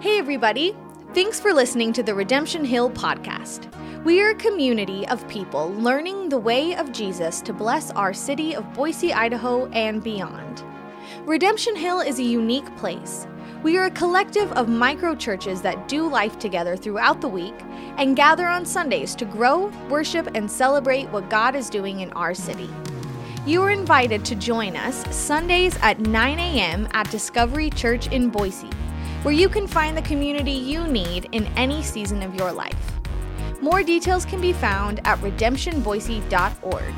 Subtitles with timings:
[0.00, 0.76] Hey, everybody.
[1.14, 3.72] Thanks for listening to the Redemption Hill podcast.
[4.04, 8.54] We are a community of people learning the way of Jesus to bless our city
[8.54, 10.62] of Boise, Idaho, and beyond.
[11.24, 13.26] Redemption Hill is a unique place.
[13.62, 17.54] We are a collective of micro churches that do life together throughout the week
[17.96, 22.34] and gather on Sundays to grow, worship, and celebrate what God is doing in our
[22.34, 22.68] city.
[23.46, 26.86] You are invited to join us Sundays at 9 a.m.
[26.92, 28.70] at Discovery Church in Boise,
[29.22, 32.92] where you can find the community you need in any season of your life.
[33.60, 36.94] More details can be found at redemptionboise.org.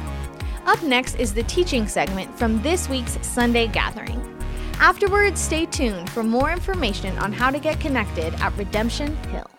[0.66, 4.22] Up next is the teaching segment from this week's Sunday gathering.
[4.80, 9.50] Afterwards, stay tuned for more information on how to get connected at Redemption Hill.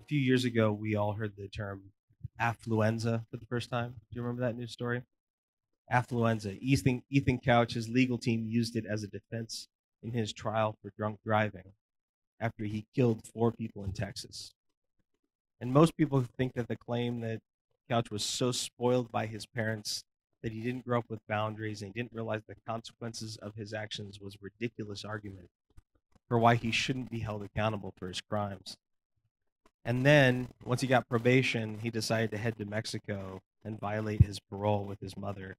[0.00, 1.82] A few years ago, we all heard the term
[2.40, 3.94] affluenza for the first time.
[4.10, 5.02] Do you remember that news story?
[5.92, 6.58] affluenza.
[6.60, 9.68] Ethan, Ethan Couch's legal team used it as a defense
[10.04, 11.72] in his trial for drunk driving
[12.40, 14.52] after he killed four people in Texas.
[15.60, 17.40] And most people think that the claim that
[17.88, 20.04] Couch was so spoiled by his parents
[20.42, 23.72] that he didn't grow up with boundaries and he didn't realize the consequences of his
[23.72, 25.48] actions was ridiculous argument
[26.28, 28.76] for why he shouldn't be held accountable for his crimes.
[29.86, 34.40] And then, once he got probation, he decided to head to Mexico and violate his
[34.40, 35.56] parole with his mother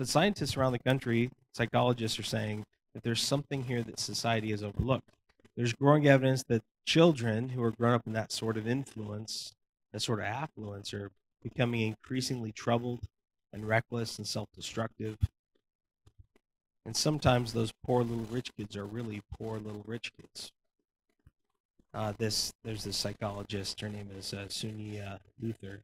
[0.00, 4.62] but scientists around the country, psychologists are saying that there's something here that society has
[4.62, 5.10] overlooked.
[5.56, 9.52] There's growing evidence that children who are grown up in that sort of influence,
[9.92, 11.10] that sort of affluence, are
[11.42, 13.00] becoming increasingly troubled
[13.52, 15.18] and reckless and self destructive.
[16.86, 20.50] And sometimes those poor little rich kids are really poor little rich kids.
[21.92, 23.80] Uh, this there's this psychologist.
[23.80, 25.80] Her name is uh, Suniya Luthar.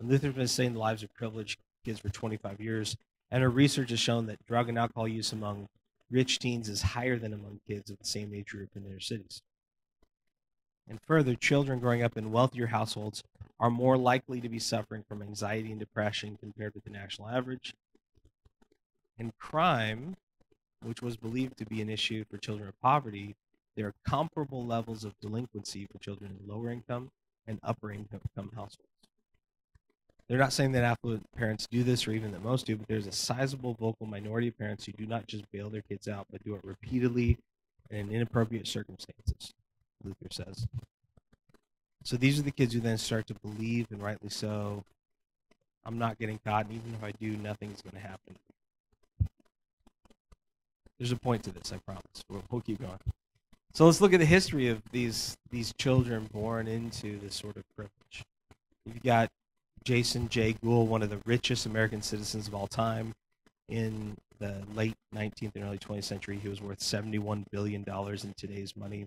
[0.00, 2.96] And Luthar's been studying the lives of privileged kids for 25 years,
[3.30, 5.68] and her research has shown that drug and alcohol use among
[6.10, 9.42] rich teens is higher than among kids of the same age group in their cities.
[10.88, 13.22] And further, children growing up in wealthier households
[13.60, 17.74] are more likely to be suffering from anxiety and depression compared with the national average.
[19.16, 20.16] And crime,
[20.82, 23.36] which was believed to be an issue for children of poverty,
[23.76, 27.10] there are comparable levels of delinquency for children in lower income
[27.46, 28.89] and upper income households.
[30.30, 33.08] They're not saying that affluent parents do this or even that most do, but there's
[33.08, 36.44] a sizable vocal minority of parents who do not just bail their kids out, but
[36.44, 37.36] do it repeatedly
[37.90, 39.52] and in inappropriate circumstances,
[40.06, 40.68] Luthar says.
[42.04, 44.84] So these are the kids who then start to believe, and rightly so,
[45.84, 48.36] I'm not getting caught, and even if I do, nothing's going to happen.
[51.00, 52.24] There's a point to this, I promise.
[52.28, 53.00] We'll, we'll keep going.
[53.72, 57.64] So let's look at the history of these these children born into this sort of
[57.74, 58.24] privilege.
[58.84, 59.28] You've got
[59.84, 60.54] Jason J.
[60.62, 63.14] Gould, one of the richest American citizens of all time.
[63.68, 68.76] In the late 19th and early 20th century, he was worth $71 billion in today's
[68.76, 69.06] money.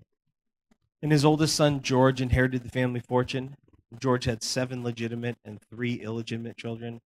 [1.02, 3.56] And his oldest son, George, inherited the family fortune.
[4.00, 7.00] George had seven legitimate and three illegitimate children,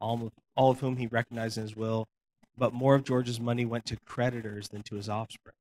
[0.00, 2.08] all of, all of whom he recognized in his will.
[2.56, 5.54] But more of George's money went to creditors than to his offspring.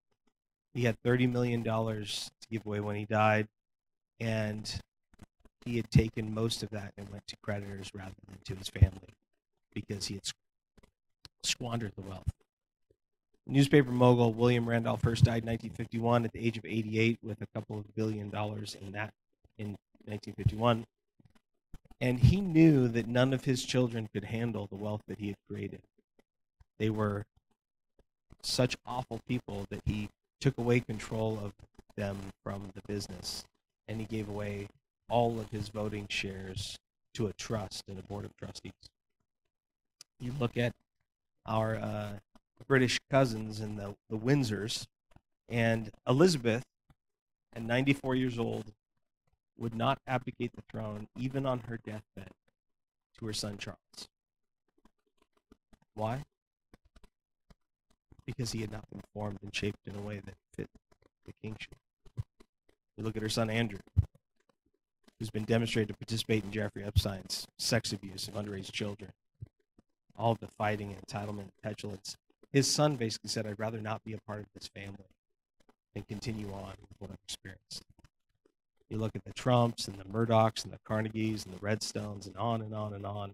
[0.73, 3.47] He had $30 million to give away when he died,
[4.19, 4.79] and
[5.65, 9.13] he had taken most of that and went to creditors rather than to his family
[9.73, 10.23] because he had
[11.43, 12.31] squandered the wealth.
[13.45, 17.47] Newspaper mogul William Randolph Hearst died in 1951 at the age of 88 with a
[17.53, 19.13] couple of billion dollars in that
[19.57, 19.75] in
[20.05, 20.85] 1951.
[21.99, 25.37] And he knew that none of his children could handle the wealth that he had
[25.49, 25.81] created.
[26.79, 27.25] They were
[28.41, 30.09] such awful people that he
[30.39, 31.53] took away control of
[31.95, 33.45] them from the business
[33.87, 34.67] and he gave away
[35.13, 36.75] all of his voting shares
[37.13, 38.71] to a trust and a board of trustees.
[40.19, 40.73] You look at
[41.45, 42.13] our uh,
[42.67, 44.87] British cousins and the, the Windsors,
[45.47, 46.63] and Elizabeth,
[47.55, 48.73] at 94 years old,
[49.55, 52.31] would not abdicate the throne even on her deathbed
[53.19, 54.07] to her son Charles.
[55.93, 56.23] Why?
[58.25, 60.69] Because he had not been formed and shaped in a way that fit
[61.27, 61.75] the kingship.
[62.97, 63.79] You look at her son Andrew
[65.19, 69.11] who's been demonstrated to participate in Jeffrey Epstein's sex abuse of underage children.
[70.17, 72.15] All of the fighting, and entitlement, petulance.
[72.51, 75.07] His son basically said, I'd rather not be a part of this family
[75.95, 77.83] and continue on with what I've experienced.
[78.89, 82.37] You look at the Trumps and the Murdochs and the Carnegies and the Redstones and
[82.37, 83.33] on and on and on.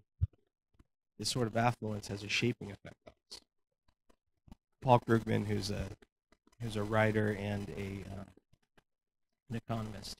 [1.18, 3.40] This sort of affluence has a shaping effect on us.
[4.80, 5.84] Paul Krugman, who's a
[6.62, 8.24] who's a writer and a uh,
[9.50, 10.16] an economist,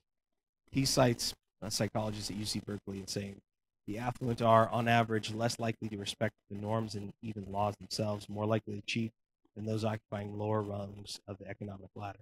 [0.71, 3.41] he cites Uh, a psychologist at UC Berkeley and saying
[3.87, 8.29] the affluent are, on average, less likely to respect the norms and even laws themselves,
[8.29, 9.13] more likely to cheat
[9.57, 12.21] than those occupying lower rungs of the economic ladder.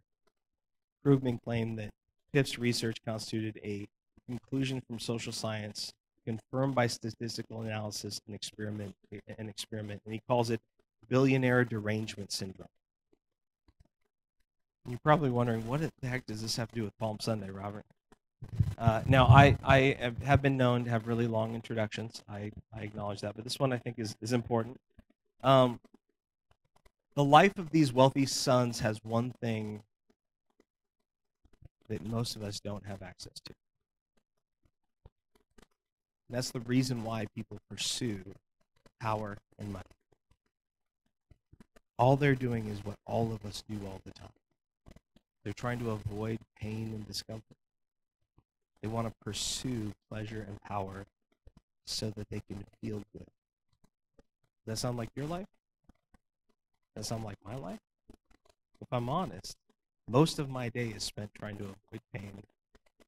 [1.04, 1.90] Krugman claimed that
[2.32, 3.86] Piff's research constituted a
[4.26, 5.92] conclusion from social science
[6.24, 8.94] confirmed by statistical analysis and experiment
[9.38, 10.60] an experiment and he calls it
[11.08, 12.68] billionaire derangement syndrome
[14.86, 17.84] you're probably wondering what the heck does this have to do with palm sunday robert
[18.78, 23.20] uh, now I, I have been known to have really long introductions I, I acknowledge
[23.20, 24.78] that but this one i think is, is important
[25.42, 25.80] um,
[27.14, 29.82] the life of these wealthy sons has one thing
[31.88, 33.54] that most of us don't have access to
[36.28, 38.20] and that's the reason why people pursue
[39.00, 39.84] power and money.
[41.98, 44.28] All they're doing is what all of us do all the time.
[45.42, 47.56] They're trying to avoid pain and discomfort.
[48.82, 51.04] They want to pursue pleasure and power
[51.86, 53.26] so that they can feel good.
[54.64, 55.46] Does that sound like your life?
[56.94, 57.80] Does that sound like my life?
[58.80, 59.56] If I'm honest,
[60.08, 62.42] most of my day is spent trying to avoid pain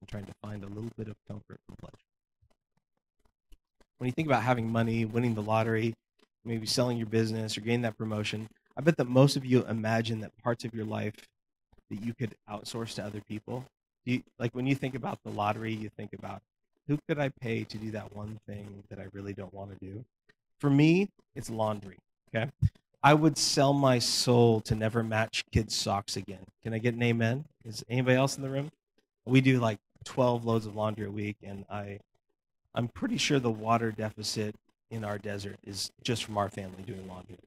[0.01, 2.11] and trying to find a little bit of comfort and pleasure
[4.01, 5.93] when you think about having money, winning the lottery,
[6.43, 10.21] maybe selling your business or getting that promotion, I bet that most of you imagine
[10.21, 11.15] that parts of your life
[11.91, 13.67] that you could outsource to other people.
[14.05, 16.43] You, like when you think about the lottery, you think about
[16.89, 19.85] who could I pay to do that one thing that I really don't want to
[19.85, 20.05] do?
[20.59, 21.99] For me, it's laundry.
[22.35, 22.51] Okay.
[23.03, 26.45] I would sell my soul to never match kids' socks again.
[26.63, 27.45] Can I get an amen?
[27.65, 28.71] Is anybody else in the room?
[29.25, 32.01] We do like 12 loads of laundry a week, and I
[32.75, 34.55] I'm pretty sure the water deficit
[34.91, 37.39] in our desert is just from our family doing laundry.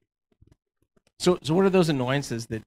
[1.20, 2.64] So, so what are those annoyances that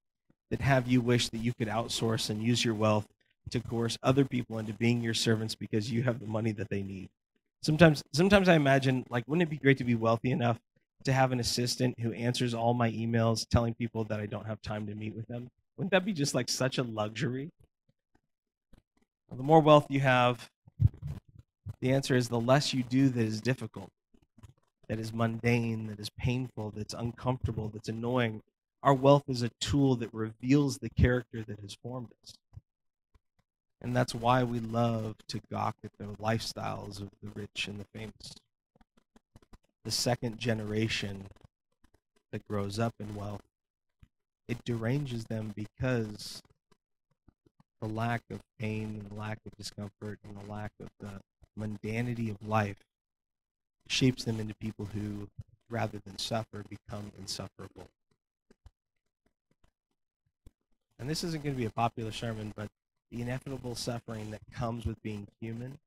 [0.51, 3.07] that have you wish that you could outsource and use your wealth
[3.51, 6.83] to coerce other people into being your servants because you have the money that they
[6.83, 7.09] need?
[7.63, 10.59] Sometimes, sometimes I imagine like, wouldn't it be great to be wealthy enough
[11.05, 14.61] to have an assistant who answers all my emails telling people that I don't have
[14.63, 15.49] time to meet with them?
[15.77, 17.51] Wouldn't that be just like such a luxury?
[19.35, 20.49] The more wealth you have,
[21.81, 23.91] the answer is the less you do that is difficult,
[24.89, 28.43] that is mundane, that is painful, that's uncomfortable, that's annoying.
[28.83, 32.35] Our wealth is a tool that reveals the character that has formed us.
[33.81, 37.87] And that's why we love to gawk at the lifestyles of the rich and the
[37.93, 38.35] famous.
[39.85, 41.27] The second generation
[42.33, 43.43] that grows up in wealth,
[44.49, 46.43] it deranges them because
[47.81, 51.21] the lack of pain and the lack of discomfort and the lack of the
[51.59, 52.79] mundanity of life
[53.89, 55.29] shapes them into people who,
[55.71, 57.89] rather than suffer, become insufferable.
[60.99, 62.69] And this isn't going to be a popular sermon, but
[63.11, 65.79] the inevitable suffering that comes with being human,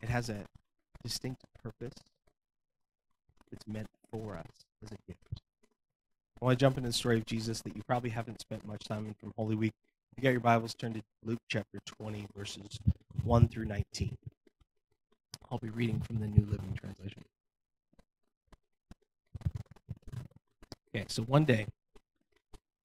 [0.00, 0.44] it has a
[1.02, 1.94] distinct purpose.
[3.50, 5.42] It's meant for us as a gift.
[6.40, 8.84] I want to jump into the story of Jesus that you probably haven't spent much
[8.84, 9.72] time in from Holy Week.
[10.12, 12.78] If you got your Bibles, turn to Luke chapter 20, verses
[13.24, 14.16] 1 through 19.
[15.50, 17.24] I'll be reading from the New Living Translation.
[20.94, 21.66] Okay, so one day,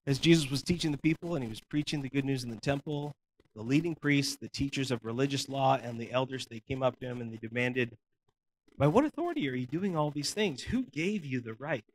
[0.05, 2.59] as Jesus was teaching the people and he was preaching the good news in the
[2.59, 3.13] temple,
[3.55, 7.05] the leading priests, the teachers of religious law, and the elders, they came up to
[7.05, 7.97] him and they demanded,
[8.77, 10.63] By what authority are you doing all these things?
[10.63, 11.85] Who gave you the right?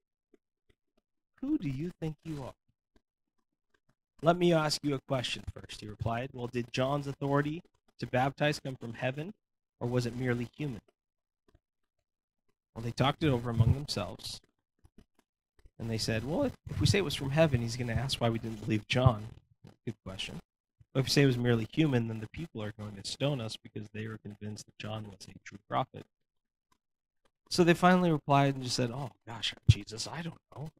[1.40, 2.54] Who do you think you are?
[4.22, 6.30] Let me ask you a question first, he replied.
[6.32, 7.62] Well, did John's authority
[8.00, 9.34] to baptize come from heaven,
[9.80, 10.80] or was it merely human?
[12.74, 14.40] Well, they talked it over among themselves.
[15.78, 18.20] And they said, well, if, we say it was from heaven, he's going to ask
[18.20, 19.26] why we didn't believe John.
[19.86, 20.40] Good question.
[20.92, 23.40] But if we say it was merely human, then the people are going to stone
[23.40, 26.04] us because they were convinced that John was a true prophet.
[27.50, 30.70] So they finally replied and just said, Oh, gosh, Jesus, I don't know.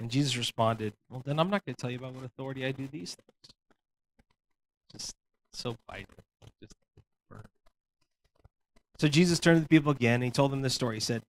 [0.00, 2.72] And Jesus responded, Well, then I'm not going to tell you about what authority I
[2.72, 3.54] do these things.
[4.92, 5.14] Just
[5.52, 6.06] so biting.
[6.60, 6.74] Just
[8.98, 10.96] so Jesus turned to the people again and he told them this story.
[10.96, 11.22] He said,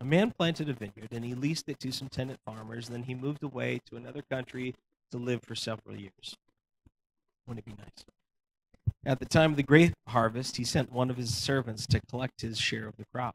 [0.00, 2.88] A man planted a vineyard and he leased it to some tenant farmers.
[2.88, 4.74] Then he moved away to another country
[5.10, 6.36] to live for several years.
[7.46, 8.04] Wouldn't it be nice?
[9.04, 12.42] At the time of the grape harvest, he sent one of his servants to collect
[12.42, 13.34] his share of the crop.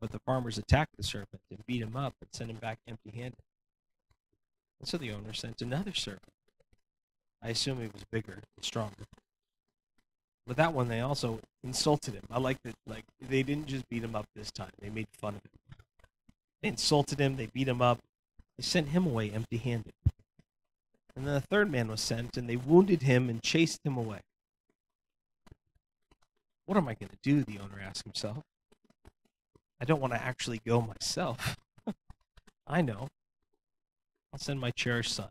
[0.00, 3.10] But the farmers attacked the servant and beat him up and sent him back empty
[3.10, 3.38] handed.
[4.80, 6.22] And so the owner sent another servant.
[7.42, 9.04] I assume he was bigger and stronger.
[10.46, 12.24] But that one, they also insulted him.
[12.30, 12.74] I like that.
[12.86, 15.76] Like they didn't just beat him up this time; they made fun of him.
[16.62, 17.36] They insulted him.
[17.36, 17.98] They beat him up.
[18.58, 19.92] They sent him away empty-handed.
[21.14, 24.20] And then a third man was sent, and they wounded him and chased him away.
[26.66, 27.44] What am I going to do?
[27.44, 28.38] The owner asked himself.
[29.80, 31.56] I don't want to actually go myself.
[32.66, 33.08] I know.
[34.32, 35.28] I'll send my cherished son.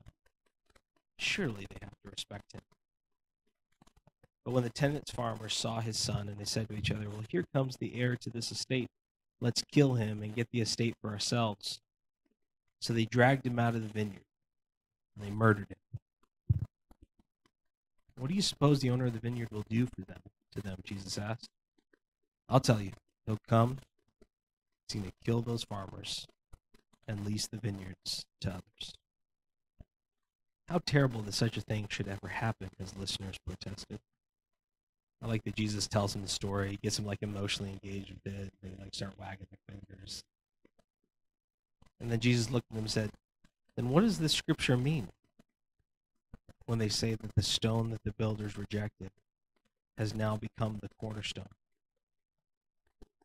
[1.17, 2.61] Surely they have to respect him.
[4.43, 7.23] But when the tenant's farmers saw his son, and they said to each other, Well,
[7.29, 8.87] here comes the heir to this estate.
[9.39, 11.79] Let's kill him and get the estate for ourselves.
[12.79, 14.25] So they dragged him out of the vineyard,
[15.15, 15.99] and they murdered him.
[18.17, 20.21] What do you suppose the owner of the vineyard will do for them?
[20.53, 21.49] To them, Jesus asked.
[22.49, 22.91] I'll tell you.
[23.25, 23.77] He'll come,
[24.87, 26.27] he's going to kill those farmers
[27.07, 28.93] and lease the vineyards to others.
[30.67, 33.99] How terrible that such a thing should ever happen, his listeners protested.
[35.23, 38.51] I like that Jesus tells him the story, gets him like emotionally engaged with it.
[38.63, 40.23] They like start wagging their fingers.
[41.99, 43.11] And then Jesus looked at them and said,
[43.75, 45.09] Then what does this scripture mean?
[46.65, 49.11] When they say that the stone that the builders rejected
[49.97, 51.49] has now become the cornerstone.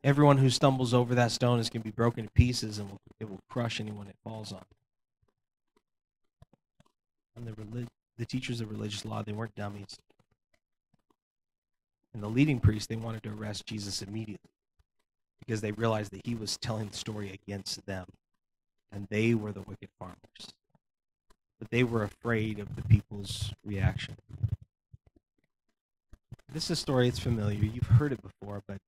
[0.03, 3.29] Everyone who stumbles over that stone is going to be broken to pieces and it
[3.29, 4.63] will crush anyone it falls on.
[7.35, 7.87] And the, relig-
[8.17, 9.97] the teachers of religious law, they weren't dummies.
[12.17, 14.49] And the leading priests, they wanted to arrest Jesus immediately
[15.39, 18.07] because they realized that he was telling the story against them.
[18.91, 20.17] And they were the wicked farmers.
[21.59, 24.15] But they were afraid of the people's reaction.
[26.51, 27.63] This is a story that's familiar.
[27.63, 28.79] You've heard it before, but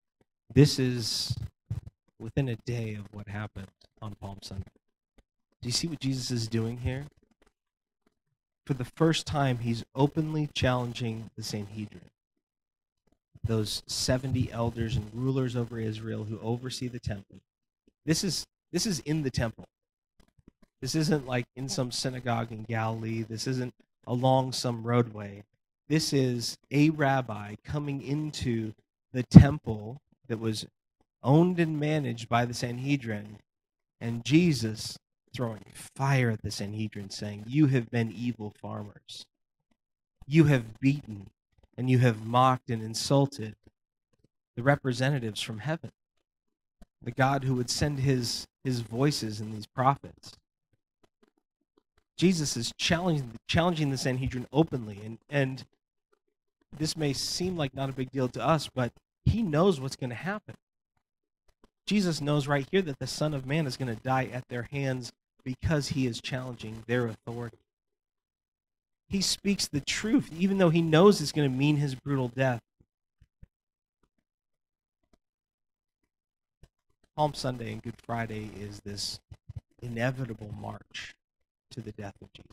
[0.52, 1.38] this is
[2.18, 3.68] within a day of what happened
[4.02, 4.72] on Palm Sunday.
[5.62, 7.06] Do you see what Jesus is doing here?
[8.66, 12.10] For the first time, he's openly challenging the Sanhedrin,
[13.44, 17.40] those 70 elders and rulers over Israel who oversee the temple.
[18.06, 19.66] This is this is in the temple.
[20.82, 23.24] This isn't like in some synagogue in Galilee.
[23.24, 23.74] This isn't
[24.06, 25.44] along some roadway.
[25.88, 28.74] This is a rabbi coming into
[29.12, 30.68] the temple that was
[31.24, 33.38] owned and managed by the Sanhedrin,
[34.00, 34.98] and Jesus
[35.34, 39.26] throwing fire at the Sanhedrin, saying, You have been evil farmers.
[40.28, 41.28] You have beaten
[41.80, 43.56] and you have mocked and insulted
[44.58, 45.92] the representatives from heaven,
[47.02, 50.34] the God who would send his, his voices in these prophets.
[52.18, 55.64] Jesus is challenging, challenging the Sanhedrin openly, and, and
[56.78, 58.92] this may seem like not a big deal to us, but
[59.24, 60.56] he knows what's going to happen.
[61.88, 64.64] Jesus knows right here that the Son of Man is going to die at their
[64.64, 65.14] hands
[65.46, 67.60] because he is challenging their authority.
[69.10, 72.62] He speaks the truth, even though he knows it's going to mean his brutal death.
[77.18, 79.20] Palm Sunday and Good Friday is this
[79.82, 81.16] inevitable march
[81.72, 82.52] to the death of Jesus.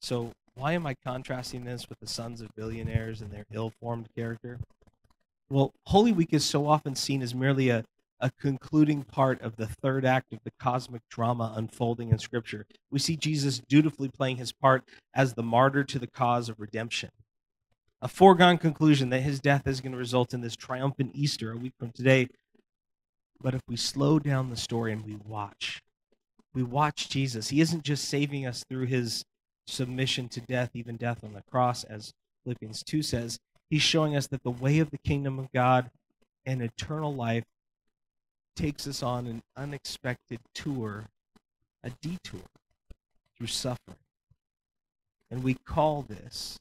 [0.00, 4.08] So, why am I contrasting this with the sons of billionaires and their ill formed
[4.16, 4.58] character?
[5.48, 7.84] Well, Holy Week is so often seen as merely a,
[8.20, 12.66] a concluding part of the third act of the cosmic drama unfolding in Scripture.
[12.90, 17.10] We see Jesus dutifully playing his part as the martyr to the cause of redemption.
[18.00, 21.56] A foregone conclusion that his death is going to result in this triumphant Easter a
[21.56, 22.28] week from today.
[23.40, 25.82] But if we slow down the story and we watch,
[26.54, 27.48] we watch Jesus.
[27.48, 29.24] He isn't just saving us through his
[29.66, 32.12] submission to death, even death on the cross, as
[32.44, 33.38] Philippians 2 says.
[33.68, 35.90] He's showing us that the way of the kingdom of God
[36.46, 37.44] and eternal life
[38.56, 41.04] takes us on an unexpected tour,
[41.84, 42.40] a detour
[43.36, 43.98] through suffering.
[45.30, 46.58] And we call this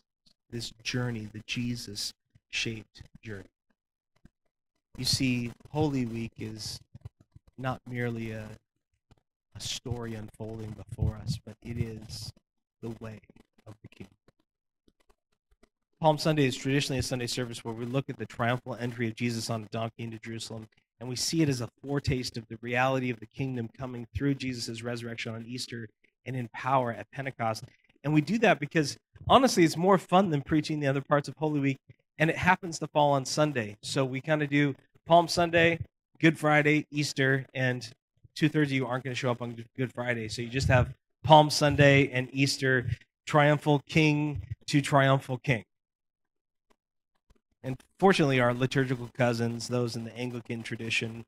[0.51, 2.13] this journey the Jesus
[2.49, 3.49] shaped journey.
[4.97, 6.79] You see, Holy Week is
[7.57, 8.47] not merely a,
[9.55, 12.31] a story unfolding before us, but it is
[12.81, 13.19] the way
[13.67, 14.07] of the King.
[15.99, 19.15] Palm Sunday is traditionally a Sunday service where we look at the triumphal entry of
[19.15, 20.67] Jesus on a donkey into Jerusalem,
[20.99, 24.35] and we see it as a foretaste of the reality of the kingdom coming through
[24.35, 25.87] Jesus' resurrection on Easter
[26.25, 27.63] and in power at Pentecost.
[28.03, 28.97] And we do that because
[29.27, 31.77] honestly, it's more fun than preaching the other parts of Holy Week,
[32.17, 33.75] and it happens to fall on Sunday.
[33.81, 34.75] So we kind of do
[35.05, 35.79] Palm Sunday,
[36.19, 37.87] Good Friday, Easter, and
[38.35, 40.27] two thirds of you aren't going to show up on Good Friday.
[40.29, 42.87] So you just have Palm Sunday and Easter,
[43.25, 45.63] triumphal king to triumphal king.
[47.65, 51.25] And fortunately, our liturgical cousins, those in the Anglican tradition,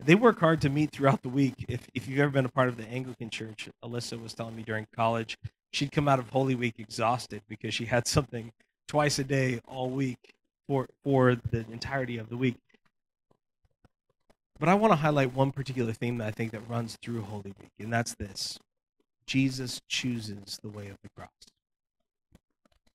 [0.00, 1.66] they work hard to meet throughout the week.
[1.68, 4.62] If, if you've ever been a part of the Anglican church, Alyssa was telling me
[4.62, 5.36] during college,
[5.70, 8.50] she'd come out of Holy Week exhausted because she had something
[8.88, 10.32] twice a day all week
[10.66, 12.56] for, for the entirety of the week.
[14.58, 17.52] But I want to highlight one particular theme that I think that runs through Holy
[17.60, 18.58] Week, and that's this
[19.26, 21.28] Jesus chooses the way of the cross.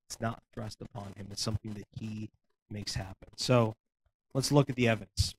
[0.07, 2.31] It's not thrust upon him, it's something that he
[2.69, 3.29] makes happen.
[3.37, 3.75] So
[4.33, 5.35] let's look at the evidence.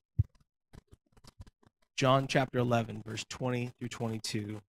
[1.95, 4.61] John chapter 11, verse 20 through 22.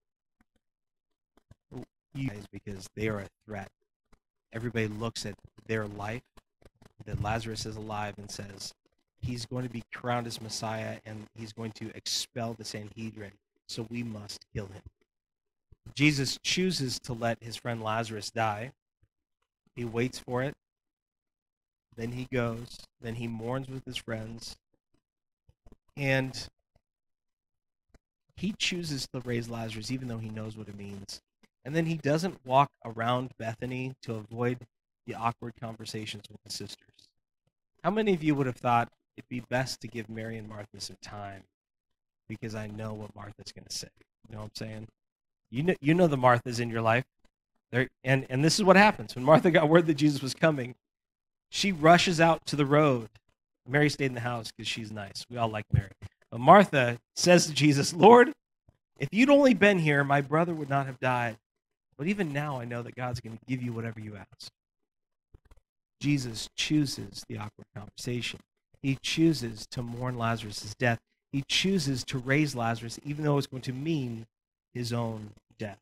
[2.15, 3.69] you guys because they are a threat.
[4.53, 5.35] Everybody looks at
[5.67, 6.23] their life,
[7.05, 8.73] that Lazarus is alive, and says,
[9.21, 13.31] He's going to be crowned as Messiah and he's going to expel the Sanhedrin,
[13.67, 14.83] so we must kill him.
[15.95, 18.71] Jesus chooses to let his friend Lazarus die.
[19.75, 20.53] He waits for it.
[21.97, 22.77] Then he goes.
[23.01, 24.55] Then he mourns with his friends.
[25.97, 26.47] And
[28.35, 31.21] he chooses to raise Lazarus, even though he knows what it means.
[31.65, 34.59] And then he doesn't walk around Bethany to avoid
[35.05, 37.09] the awkward conversations with the sisters.
[37.83, 40.79] How many of you would have thought it'd be best to give Mary and Martha
[40.79, 41.43] some time
[42.29, 43.89] because I know what Martha's going to say?
[44.29, 44.87] You know what I'm saying?
[45.49, 47.05] You know, you know the Marthas in your life.
[48.03, 49.15] And, and this is what happens.
[49.15, 50.75] When Martha got word that Jesus was coming,
[51.49, 53.09] she rushes out to the road.
[53.67, 55.25] Mary stayed in the house because she's nice.
[55.29, 55.91] We all like Mary.
[56.31, 58.31] But Martha says to Jesus, Lord,
[58.99, 61.37] if you'd only been here, my brother would not have died.
[61.97, 64.51] But even now, I know that God's going to give you whatever you ask.
[65.99, 68.39] Jesus chooses the awkward conversation.
[68.81, 70.99] He chooses to mourn Lazarus' death.
[71.31, 74.27] He chooses to raise Lazarus, even though it's going to mean
[74.73, 75.79] his own death.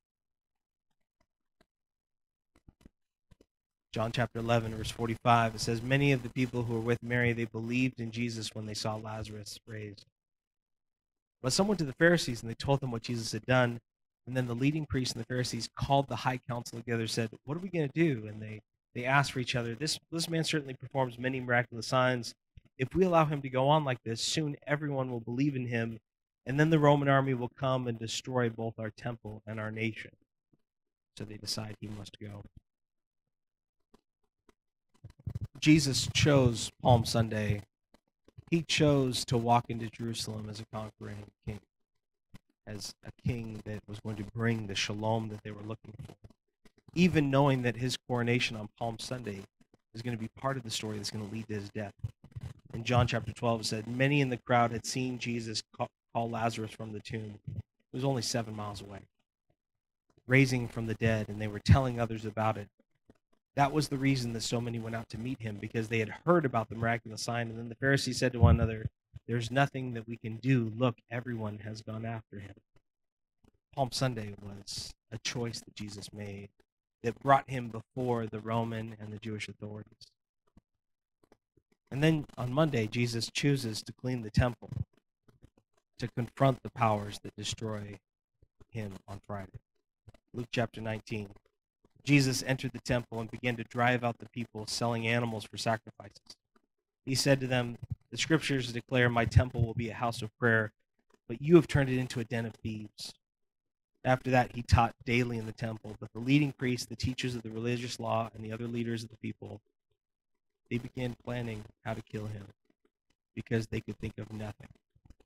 [3.95, 7.31] John chapter 11, verse 45, it says, Many of the people who were with Mary,
[7.31, 10.03] they believed in Jesus when they saw Lazarus raised.
[11.41, 13.79] But some went to the Pharisees and they told them what Jesus had done.
[14.27, 17.55] And then the leading priests and the Pharisees called the high council together, said, What
[17.55, 18.27] are we going to do?
[18.27, 18.59] And they,
[18.95, 22.33] they asked for each other, this, this man certainly performs many miraculous signs.
[22.77, 25.99] If we allow him to go on like this, soon everyone will believe in him,
[26.45, 30.11] and then the Roman army will come and destroy both our temple and our nation.
[31.17, 32.43] So they decide he must go.
[35.65, 37.63] Jesus chose Palm Sunday.
[38.51, 41.59] He chose to walk into Jerusalem as a conquering king,
[42.67, 46.13] as a king that was going to bring the shalom that they were looking for.
[46.93, 49.39] Even knowing that his coronation on Palm Sunday
[49.95, 51.95] is going to be part of the story that's going to lead to his death.
[52.75, 56.73] In John chapter 12, it said, Many in the crowd had seen Jesus call Lazarus
[56.73, 57.39] from the tomb.
[57.55, 58.99] It was only seven miles away,
[60.27, 62.67] raising from the dead, and they were telling others about it.
[63.55, 66.13] That was the reason that so many went out to meet him because they had
[66.25, 67.49] heard about the miraculous sign.
[67.49, 68.89] And then the Pharisees said to one another,
[69.27, 70.71] There's nothing that we can do.
[70.75, 72.55] Look, everyone has gone after him.
[73.73, 76.49] Palm Sunday was a choice that Jesus made
[77.03, 80.07] that brought him before the Roman and the Jewish authorities.
[81.91, 84.71] And then on Monday, Jesus chooses to clean the temple,
[85.99, 87.99] to confront the powers that destroy
[88.69, 89.59] him on Friday.
[90.33, 91.29] Luke chapter 19.
[92.05, 96.37] Jesus entered the temple and began to drive out the people selling animals for sacrifices.
[97.05, 97.77] He said to them,
[98.11, 100.71] The scriptures declare my temple will be a house of prayer,
[101.27, 103.13] but you have turned it into a den of thieves.
[104.03, 107.41] After that, he taught daily in the temple, but the leading priests, the teachers of
[107.41, 109.61] the religious law, and the other leaders of the people,
[110.69, 112.45] they began planning how to kill him
[113.35, 114.69] because they could think of nothing.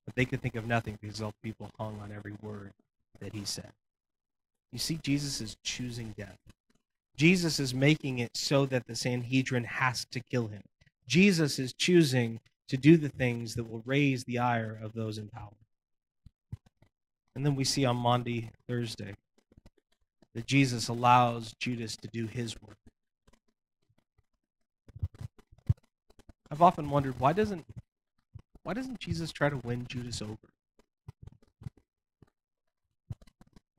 [0.05, 2.71] But they could think of nothing because all the people hung on every word
[3.19, 3.71] that he said.
[4.71, 6.37] You see, Jesus is choosing death.
[7.19, 10.61] Jesus is making it so that the Sanhedrin has to kill him.
[11.05, 15.27] Jesus is choosing to do the things that will raise the ire of those in
[15.27, 15.57] power.
[17.35, 19.15] And then we see on Maundy, Thursday,
[20.33, 22.77] that Jesus allows Judas to do his work.
[26.49, 27.65] I've often wondered why doesn't
[28.63, 30.37] why doesn't Jesus try to win Judas over?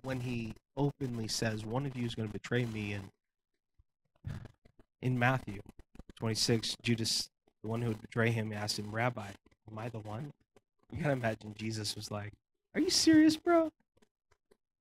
[0.03, 3.11] When he openly says, One of you is going to betray me, and
[5.03, 5.61] in Matthew
[6.19, 7.29] 26, Judas,
[7.63, 9.29] the one who would betray him, asked him, Rabbi,
[9.71, 10.33] am I the one?
[10.93, 12.33] You gotta imagine Jesus was like,
[12.75, 13.71] Are you serious, bro?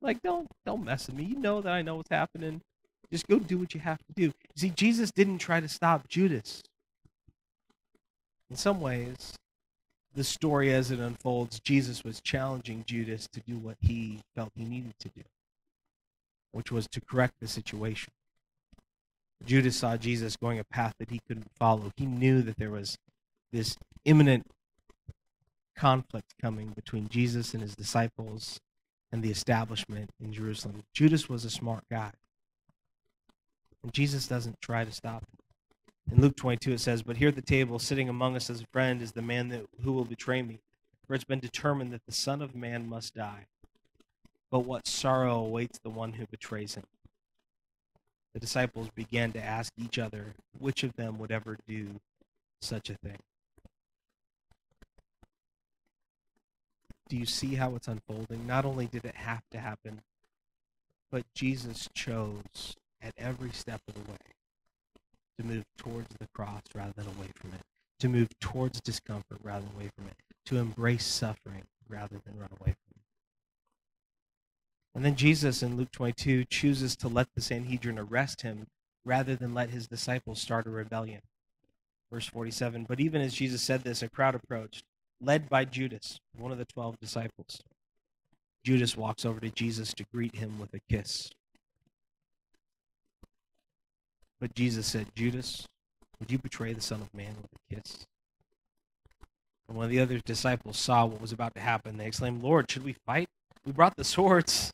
[0.02, 1.24] Like, don't don't mess with me.
[1.24, 2.62] You know that I know what's happening.
[3.12, 4.32] Just go do what you have to do.
[4.56, 6.62] See, Jesus didn't try to stop Judas.
[8.50, 9.34] In some ways,
[10.16, 14.66] the story as it unfolds, Jesus was challenging Judas to do what he felt he
[14.66, 15.22] needed to do,
[16.52, 18.12] which was to correct the situation.
[19.46, 21.92] Judas saw Jesus going a path that he couldn't follow.
[21.96, 22.98] He knew that there was
[23.52, 24.46] this imminent
[25.76, 28.60] conflict coming between Jesus and his disciples
[29.12, 30.84] and the establishment in Jerusalem.
[30.94, 32.12] Judas was a smart guy.
[33.82, 36.16] And Jesus doesn't try to stop him.
[36.16, 38.68] In Luke 22, it says, But here at the table, sitting among us as a
[38.74, 40.60] friend, is the man that, who will betray me.
[41.08, 43.46] For it's been determined that the Son of Man must die.
[44.52, 46.84] But what sorrow awaits the one who betrays him
[48.34, 52.00] the disciples began to ask each other which of them would ever do
[52.62, 53.20] such a thing.
[57.10, 58.46] Do you see how it's unfolding?
[58.48, 60.02] Not only did it have to happen,
[61.12, 64.18] But Jesus chose at every step of the way
[65.40, 67.62] to move towards the cross rather than away from it,
[68.00, 70.16] to move towards discomfort rather than away from it,
[70.46, 72.89] to embrace suffering rather than run away from it.
[75.00, 78.68] And then Jesus in Luke 22 chooses to let the Sanhedrin arrest him
[79.06, 81.22] rather than let his disciples start a rebellion.
[82.12, 84.84] Verse 47 But even as Jesus said this, a crowd approached,
[85.22, 87.62] led by Judas, one of the twelve disciples.
[88.66, 91.30] Judas walks over to Jesus to greet him with a kiss.
[94.42, 95.66] But Jesus said, Judas,
[96.20, 98.06] would you betray the Son of Man with a kiss?
[99.70, 102.84] And when the other disciples saw what was about to happen, they exclaimed, Lord, should
[102.84, 103.30] we fight?
[103.66, 104.74] We brought the swords.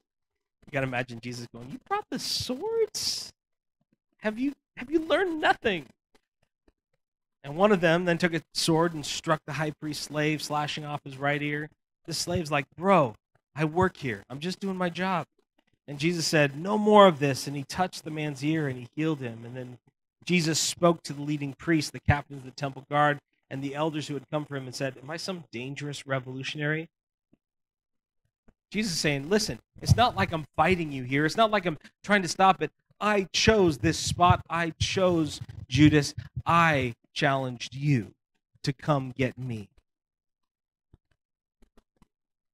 [0.65, 3.32] You got to imagine Jesus going, You brought the swords?
[4.19, 5.86] Have you have you learned nothing?
[7.43, 10.84] And one of them then took a sword and struck the high priest's slave, slashing
[10.84, 11.69] off his right ear.
[12.08, 13.15] The slave's like, Bro,
[13.56, 14.23] I work here.
[14.30, 15.28] I'm just doing my job.
[15.88, 17.45] And Jesus said, No more of this.
[17.47, 19.45] And he touched the man's ear and he healed him.
[19.45, 19.78] And then
[20.25, 24.08] Jesus spoke to the leading priests, the captains of the temple guard, and the elders
[24.08, 26.88] who had come for him and said, Am I some dangerous revolutionary?
[28.75, 31.25] Jesus is saying, Listen, it's not like I'm fighting you here.
[31.25, 32.71] It's not like I'm trying to stop it.
[32.99, 34.41] I chose this spot.
[34.49, 36.13] I chose Judas.
[36.45, 38.11] I challenged you
[38.63, 39.69] to come get me.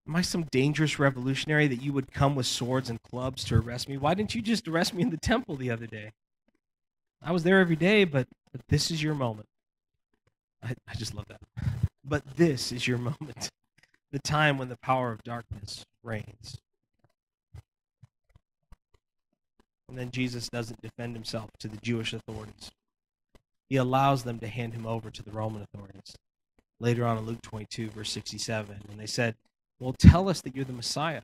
[0.07, 3.89] Am I some dangerous revolutionary that you would come with swords and clubs to arrest
[3.89, 3.97] me?
[3.97, 6.11] Why didn't you just arrest me in the temple the other day?
[7.19, 9.47] I was there every day, but, but this is your moment.
[10.61, 11.41] I, I just love that.
[12.05, 13.49] But this is your moment.
[14.11, 16.57] The time when the power of darkness reigns.
[19.87, 22.71] And then Jesus doesn't defend himself to the Jewish authorities.
[23.69, 26.15] He allows them to hand him over to the Roman authorities.
[26.79, 29.35] Later on in Luke 22, verse 67, and they said,
[29.79, 31.21] Well, tell us that you're the Messiah.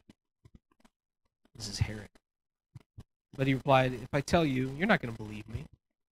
[1.56, 2.10] This is Herod.
[3.36, 5.66] But he replied, If I tell you, you're not going to believe me.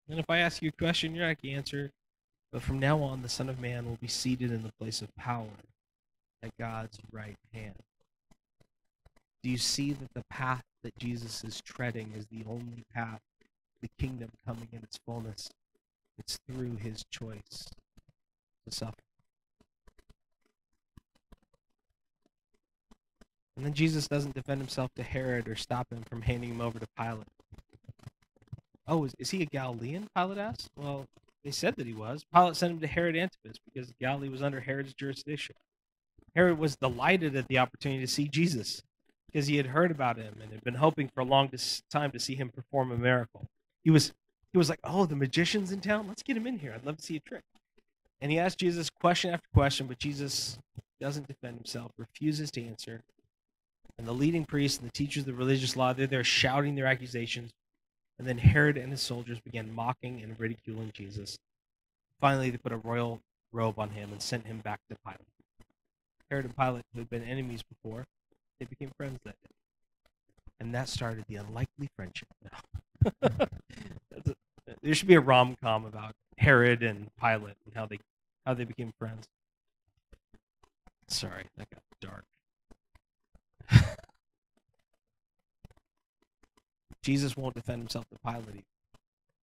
[0.09, 1.91] And if I ask you a question, you're not going to answer.
[2.51, 5.13] But from now on, the Son of Man will be seated in the place of
[5.15, 5.49] power
[6.45, 7.75] at God's right hand.
[9.43, 13.19] Do you see that the path that Jesus is treading is the only path
[13.81, 15.49] the kingdom coming in its fullness?
[16.17, 17.67] It's through his choice
[18.65, 18.93] to suffer.
[23.55, 26.79] And then Jesus doesn't defend himself to Herod or stop him from handing him over
[26.79, 27.27] to Pilate.
[28.87, 30.07] Oh, is, is he a Galilean?
[30.15, 30.69] Pilate asked.
[30.75, 31.05] Well,
[31.43, 32.25] they said that he was.
[32.33, 35.55] Pilate sent him to Herod Antipas because Galilee was under Herod's jurisdiction.
[36.35, 38.83] Herod was delighted at the opportunity to see Jesus
[39.27, 41.49] because he had heard about him and had been hoping for a long
[41.89, 43.47] time to see him perform a miracle.
[43.83, 44.13] He was
[44.51, 46.07] he was like, "Oh, the magician's in town.
[46.07, 46.73] Let's get him in here.
[46.73, 47.43] I'd love to see a trick."
[48.21, 50.57] And he asked Jesus question after question, but Jesus
[51.01, 53.01] doesn't defend himself, refuses to answer.
[53.97, 56.87] And the leading priests and the teachers of the religious law, they're there shouting their
[56.87, 57.51] accusations.
[58.17, 61.37] And then Herod and his soldiers began mocking and ridiculing Jesus.
[62.21, 63.21] Finally, they put a royal
[63.51, 65.34] robe on him and sent him back to Pilate.
[66.29, 68.05] Herod and Pilate, who had been enemies before,
[68.59, 69.55] they became friends that day.
[70.59, 72.29] And that started the unlikely friendship.
[74.81, 77.99] there should be a rom com about Herod and Pilate and how they
[78.45, 79.27] how they became friends.
[81.07, 82.23] Sorry, that got dark.
[87.03, 88.65] Jesus won't defend himself to Pilate.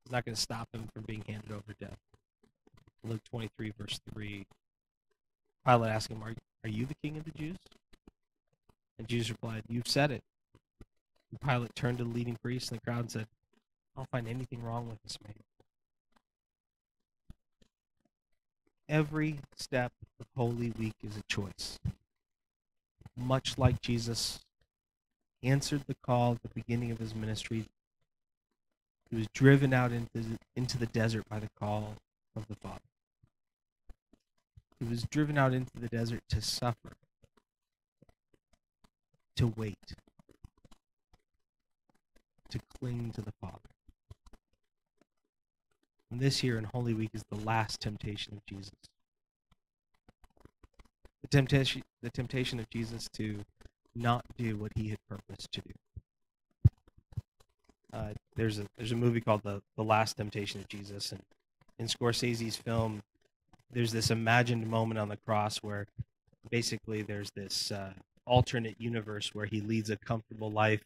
[0.04, 2.00] He's not going to stop him from being handed over to death.
[3.04, 4.46] Luke 23, verse 3.
[5.66, 7.58] Pilate asked him, Are, are you the king of the Jews?
[8.98, 10.22] And Jesus replied, You've said it.
[11.32, 13.28] And Pilate turned to the leading priests and the crowd and said,
[13.96, 15.34] I don't find anything wrong with this man.
[18.88, 21.80] Every step of Holy Week is a choice.
[23.18, 24.40] Much like Jesus
[25.44, 27.66] answered the call at the beginning of his ministry,
[29.10, 31.96] he was driven out into, into the desert by the call
[32.36, 32.80] of the Father.
[34.82, 36.94] He was driven out into the desert to suffer,
[39.36, 39.94] to wait,
[42.50, 43.60] to cling to the Father.
[46.10, 48.74] And this year in Holy Week is the last temptation of Jesus.
[51.22, 53.42] The temptation, the temptation of Jesus to
[53.96, 55.74] not do what he had purposed to do.
[57.94, 61.22] Uh, there's a there's a movie called the the Last Temptation of Jesus, and
[61.78, 63.04] in Scorsese's film,
[63.72, 65.88] there's this imagined moment on the cross where
[66.50, 67.94] basically there's this uh,
[68.26, 70.82] alternate universe where he leads a comfortable life.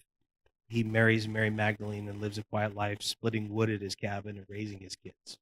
[0.68, 4.46] He marries Mary Magdalene and lives a quiet life, splitting wood at his cabin and
[4.50, 5.38] raising his kids.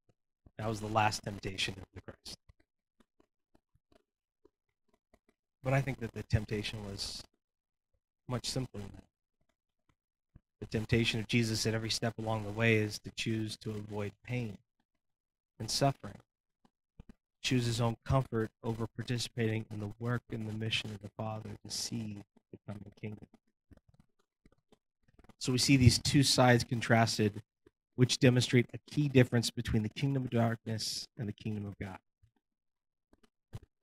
[0.58, 2.38] That was the last temptation of the Christ.
[5.64, 7.24] But I think that the temptation was
[8.28, 9.04] much simpler than that.
[10.60, 14.12] The temptation of Jesus at every step along the way is to choose to avoid
[14.26, 14.58] pain
[15.60, 16.20] and suffering,
[17.44, 21.50] choose his own comfort over participating in the work and the mission of the Father
[21.64, 22.18] to see
[22.52, 23.28] the coming kingdom.
[25.40, 27.42] So we see these two sides contrasted,
[27.96, 31.98] which demonstrate a key difference between the kingdom of darkness and the kingdom of God.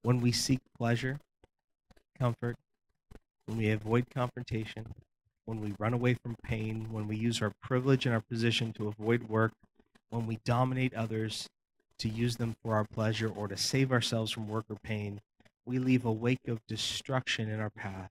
[0.03, 1.21] When we seek pleasure,
[2.19, 2.57] comfort,
[3.45, 4.87] when we avoid confrontation,
[5.45, 8.89] when we run away from pain, when we use our privilege and our position to
[8.89, 9.53] avoid work,
[10.09, 11.47] when we dominate others
[12.01, 15.21] to use them for our pleasure or to save ourselves from work or pain,
[15.65, 18.11] we leave a wake of destruction in our path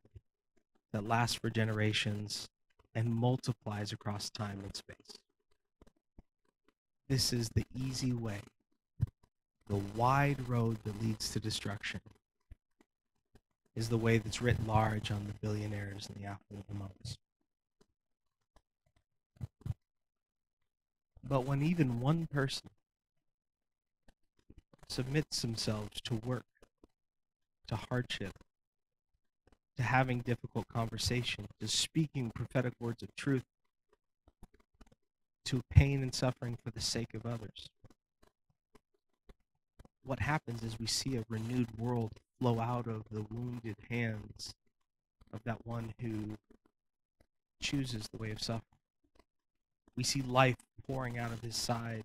[0.94, 2.48] that lasts for generations
[2.96, 5.18] and multiplies across time and space.
[7.08, 8.42] This is the easy way,
[9.68, 12.02] the wide road that leads to destruction
[13.76, 17.18] is the way that's writ large on the billionaires and the affluent among us.
[21.28, 22.70] But when even one person
[24.90, 26.46] submits themselves to work,
[27.68, 28.34] to hardship,
[29.78, 33.46] to having difficult conversation, to speaking prophetic words of truth,
[35.46, 37.70] to pain and suffering for the sake of others.
[40.04, 44.54] What happens is we see a renewed world flow out of the wounded hands
[45.32, 46.38] of that one who
[47.62, 48.64] chooses the way of suffering.
[49.96, 50.56] We see life
[50.88, 52.04] pouring out of his side.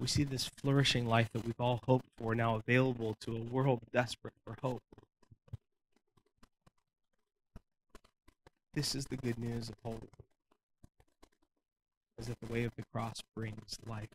[0.00, 3.80] We see this flourishing life that we've all hoped for now available to a world
[3.92, 4.80] desperate for hope.
[8.72, 10.08] This is the good news of hope.
[12.18, 14.08] Is that the way of the cross brings life.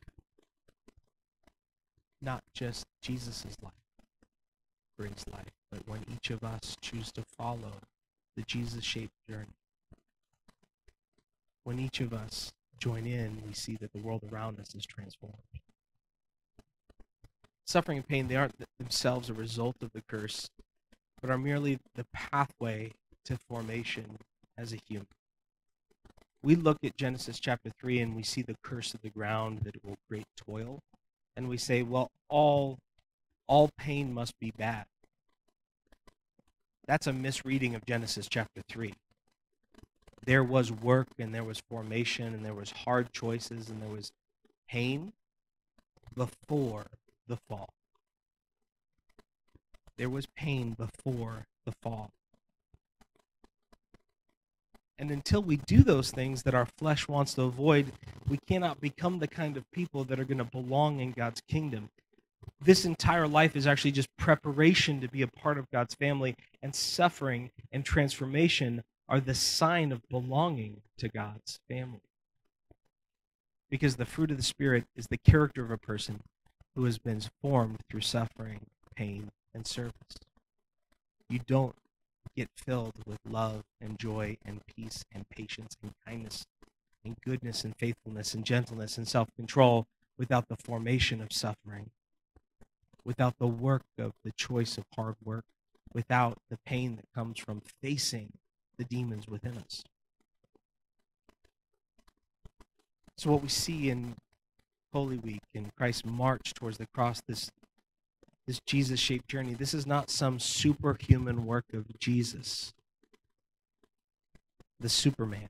[2.19, 3.73] Not just Jesus' life
[4.97, 7.73] brings life, but when each of us choose to follow
[8.35, 9.53] the Jesus shaped journey.
[11.63, 15.35] When each of us join in, we see that the world around us is transformed.
[17.65, 20.49] Suffering and pain, they aren't themselves a result of the curse,
[21.19, 22.91] but are merely the pathway
[23.25, 24.17] to formation
[24.57, 25.07] as a human.
[26.43, 29.75] We look at Genesis chapter 3 and we see the curse of the ground that
[29.75, 30.79] it will create toil.
[31.35, 32.77] And we say, well, all
[33.47, 34.85] all pain must be bad.
[36.87, 38.93] That's a misreading of Genesis chapter 3.
[40.25, 44.11] There was work and there was formation and there was hard choices and there was
[44.67, 45.13] pain
[46.15, 46.85] before
[47.27, 47.69] the fall.
[49.97, 52.11] There was pain before the fall.
[54.97, 57.91] And until we do those things that our flesh wants to avoid,
[58.27, 61.89] we cannot become the kind of people that are going to belong in God's kingdom
[62.61, 66.73] this entire life is actually just preparation to be a part of God's family, and
[66.73, 72.01] suffering and transformation are the sign of belonging to God's family.
[73.69, 76.21] Because the fruit of the Spirit is the character of a person
[76.75, 78.61] who has been formed through suffering,
[78.95, 79.93] pain, and service.
[81.29, 81.75] You don't
[82.35, 86.45] get filled with love and joy and peace and patience and kindness
[87.03, 91.91] and goodness and faithfulness and gentleness and self control without the formation of suffering
[93.05, 95.45] without the work of the choice of hard work,
[95.93, 98.33] without the pain that comes from facing
[98.77, 99.83] the demons within us.
[103.17, 104.15] So, what we see in
[104.95, 107.51] Holy Week and Christ's march towards the cross, this,
[108.47, 112.73] this Jesus shaped journey, this is not some superhuman work of Jesus,
[114.79, 115.49] the Superman,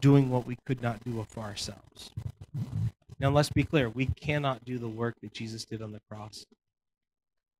[0.00, 2.10] doing what we could not do for ourselves.
[3.20, 6.46] Now, let's be clear we cannot do the work that Jesus did on the cross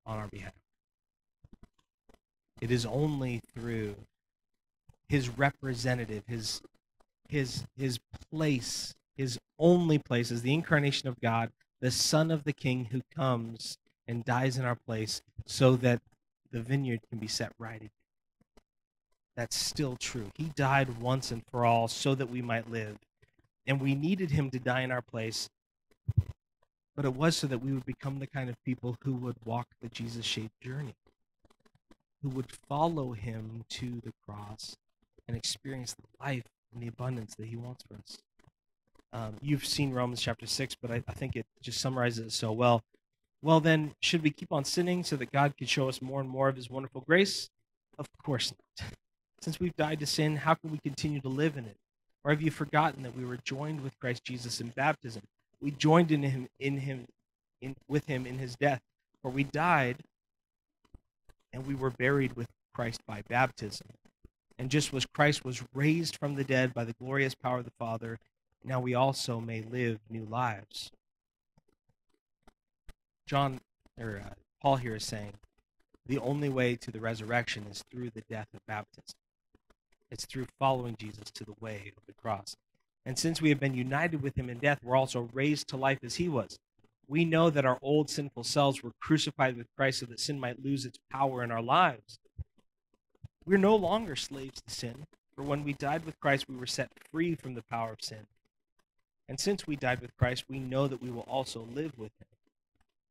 [0.07, 0.53] on our behalf.
[2.61, 3.95] It is only through
[5.07, 6.61] his representative, his
[7.27, 7.99] his his
[8.31, 11.51] place, his only place is the incarnation of God,
[11.81, 13.77] the Son of the King who comes
[14.07, 16.01] and dies in our place so that
[16.53, 17.89] the vineyard can be set right again.
[19.35, 20.31] That's still true.
[20.35, 22.95] He died once and for all so that we might live
[23.67, 25.49] and we needed him to die in our place.
[26.95, 29.67] But it was so that we would become the kind of people who would walk
[29.81, 30.95] the Jesus shaped journey,
[32.23, 34.77] who would follow him to the cross
[35.27, 38.17] and experience the life and the abundance that he wants for us.
[39.11, 42.51] Um, you've seen Romans chapter 6, but I, I think it just summarizes it so
[42.51, 42.83] well.
[43.41, 46.29] Well, then, should we keep on sinning so that God could show us more and
[46.29, 47.49] more of his wonderful grace?
[47.97, 48.89] Of course not.
[49.41, 51.77] Since we've died to sin, how can we continue to live in it?
[52.23, 55.21] Or have you forgotten that we were joined with Christ Jesus in baptism?
[55.61, 57.05] We joined in him in him
[57.61, 58.81] in with him in his death.
[59.21, 59.97] For we died
[61.53, 63.87] and we were buried with Christ by baptism.
[64.57, 67.71] And just as Christ was raised from the dead by the glorious power of the
[67.79, 68.19] Father,
[68.63, 70.91] now we also may live new lives.
[73.25, 73.59] John
[73.99, 75.33] or uh, Paul here is saying
[76.05, 79.15] the only way to the resurrection is through the death of baptism.
[80.11, 82.55] It's through following Jesus to the way of the cross.
[83.05, 85.99] And since we have been united with him in death, we're also raised to life
[86.03, 86.57] as he was.
[87.07, 90.63] We know that our old sinful selves were crucified with Christ so that sin might
[90.63, 92.19] lose its power in our lives.
[93.45, 96.91] We're no longer slaves to sin, for when we died with Christ, we were set
[97.11, 98.27] free from the power of sin.
[99.29, 102.27] And since we died with Christ, we know that we will also live with him.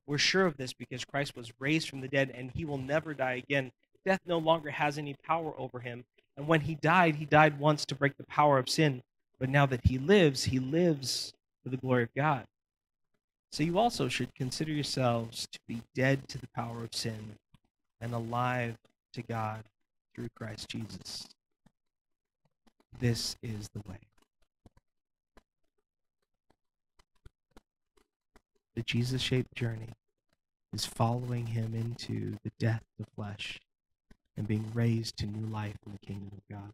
[0.06, 3.14] We're sure of this because Christ was raised from the dead and he will never
[3.14, 3.70] die again.
[4.04, 6.04] Death no longer has any power over him.
[6.36, 9.02] And when he died, he died once to break the power of sin.
[9.38, 12.46] But now that he lives, he lives for the glory of God.
[13.52, 17.36] So you also should consider yourselves to be dead to the power of sin
[18.00, 18.76] and alive
[19.12, 19.62] to God
[20.14, 21.28] through Christ Jesus.
[22.98, 23.98] This is the way.
[28.78, 29.88] The Jesus shaped journey
[30.72, 33.58] is following him into the death of the flesh
[34.36, 36.72] and being raised to new life in the kingdom of God.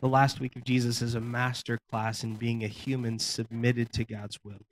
[0.00, 4.04] The last week of Jesus is a master class in being a human submitted to
[4.04, 4.66] God's will.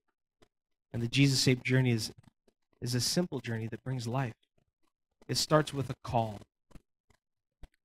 [0.93, 2.11] And the Jesus shaped journey is,
[2.81, 4.35] is a simple journey that brings life.
[5.29, 6.41] It starts with a call.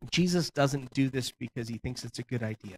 [0.09, 2.77] Jesus doesn't do this because he thinks it's a good idea.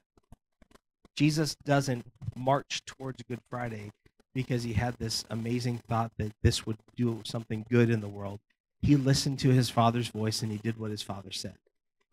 [1.16, 3.92] Jesus doesn't march towards Good Friday
[4.34, 8.40] because he had this amazing thought that this would do something good in the world.
[8.82, 11.56] He listened to his father's voice and he did what his father said.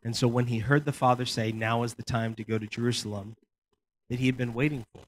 [0.04, 2.66] And so when he heard the father say, Now is the time to go to
[2.66, 3.36] Jerusalem,
[4.08, 5.02] that he had been waiting for,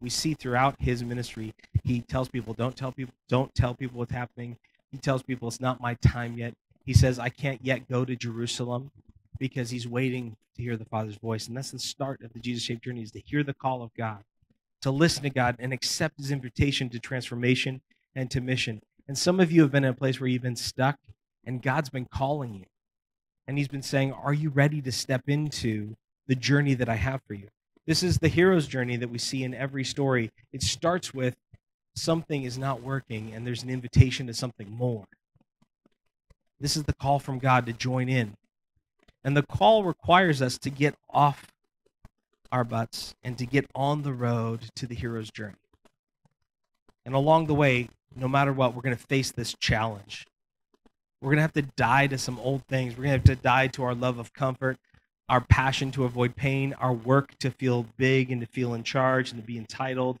[0.00, 4.12] we see throughout his ministry, he tells people, Don't tell people, don't tell people what's
[4.12, 4.56] happening.
[4.90, 6.54] He tells people it's not my time yet.
[6.84, 8.90] He says, I can't yet go to Jerusalem
[9.38, 11.48] because he's waiting to hear the Father's voice.
[11.48, 13.94] And that's the start of the Jesus shaped journey is to hear the call of
[13.94, 14.22] God,
[14.82, 17.80] to listen to God and accept his invitation to transformation
[18.14, 18.80] and to mission.
[19.08, 20.96] And some of you have been in a place where you've been stuck
[21.44, 22.64] and God's been calling you.
[23.46, 27.20] And he's been saying, Are you ready to step into the journey that I have
[27.26, 27.48] for you?
[27.86, 30.30] This is the hero's journey that we see in every story.
[30.52, 31.34] It starts with
[31.96, 35.04] something is not working and there's an invitation to something more.
[36.60, 38.34] This is the call from God to join in.
[39.24, 41.51] And the call requires us to get off
[42.52, 45.56] our butts and to get on the road to the hero's journey.
[47.04, 50.26] And along the way, no matter what, we're going to face this challenge.
[51.20, 52.92] We're going to have to die to some old things.
[52.92, 54.76] We're going to have to die to our love of comfort,
[55.28, 59.32] our passion to avoid pain, our work to feel big and to feel in charge
[59.32, 60.18] and to be entitled.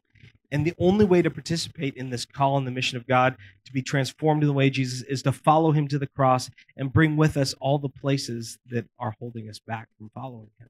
[0.50, 3.72] And the only way to participate in this call and the mission of God to
[3.72, 6.92] be transformed in the way of Jesus is to follow him to the cross and
[6.92, 10.68] bring with us all the places that are holding us back from following him.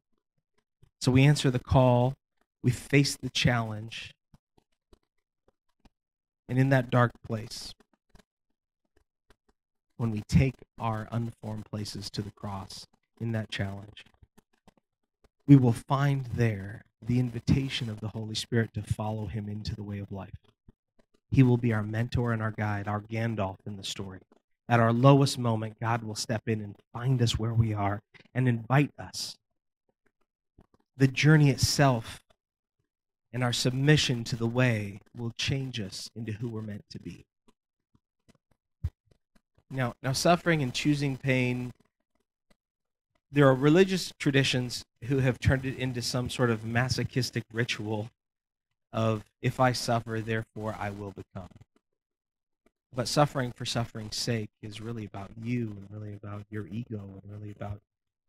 [1.03, 2.15] So we answer the call,
[2.63, 4.13] we face the challenge,
[6.49, 7.73] and in that dark place,
[9.97, 12.87] when we take our unformed places to the cross
[13.21, 14.05] in that challenge,
[15.49, 19.83] we will find there the invitation of the Holy Spirit to follow him into the
[19.83, 20.39] way of life.
[21.33, 24.21] He will be our mentor and our guide, our Gandalf in the story.
[24.69, 27.99] At our lowest moment, God will step in and find us where we are
[28.33, 29.37] and invite us.
[30.97, 32.21] The journey itself
[33.33, 37.25] and our submission to the way will change us into who we're meant to be.
[39.71, 41.73] Now, now suffering and choosing pain
[43.33, 48.11] there are religious traditions who have turned it into some sort of masochistic ritual
[48.93, 51.49] of if I suffer, therefore I will become.
[52.95, 57.33] But suffering for suffering's sake is really about you and really about your ego and
[57.33, 57.81] really about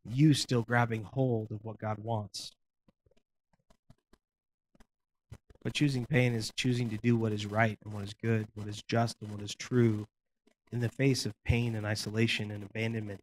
[0.05, 2.51] you still grabbing hold of what God wants.
[5.63, 8.67] But choosing pain is choosing to do what is right and what is good, what
[8.67, 10.07] is just and what is true
[10.71, 13.21] in the face of pain and isolation and abandonment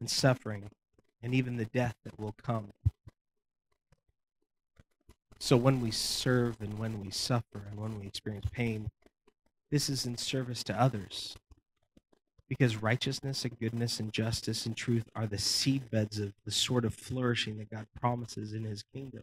[0.00, 0.70] and suffering
[1.22, 2.72] and even the death that will come.
[5.38, 8.90] So when we serve and when we suffer and when we experience pain,
[9.70, 11.36] this is in service to others.
[12.48, 16.94] Because righteousness and goodness and justice and truth are the seedbeds of the sort of
[16.94, 19.22] flourishing that God promises in his kingdom.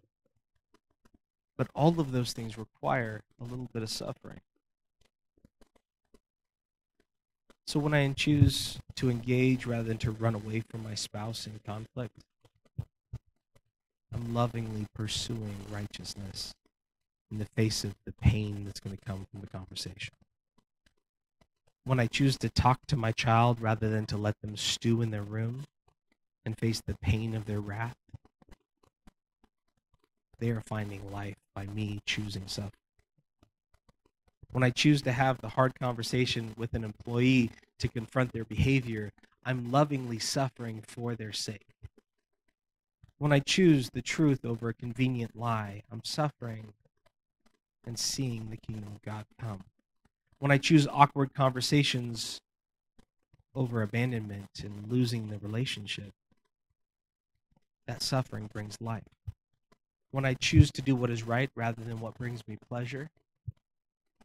[1.58, 4.42] But all of those things require a little bit of suffering.
[7.68, 11.60] So when I choose to engage rather than to run away from my spouse in
[11.66, 12.24] conflict,
[14.14, 16.54] I'm lovingly pursuing righteousness
[17.32, 20.14] in the face of the pain that's going to come from the conversation.
[21.84, 25.10] When I choose to talk to my child rather than to let them stew in
[25.10, 25.66] their room
[26.46, 27.98] and face the pain of their wrath,
[30.40, 32.74] they are finding life by me choosing suffering.
[34.52, 39.12] When I choose to have the hard conversation with an employee to confront their behavior,
[39.46, 41.68] I'm lovingly suffering for their sake.
[43.18, 46.74] When I choose the truth over a convenient lie, I'm suffering
[47.86, 49.64] and seeing the kingdom of God come.
[50.42, 52.42] When I choose awkward conversations
[53.54, 56.14] over abandonment and losing the relationship,
[57.86, 59.04] that suffering brings life.
[60.10, 63.12] When I choose to do what is right rather than what brings me pleasure,